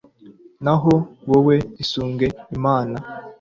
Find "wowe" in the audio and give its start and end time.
1.29-1.55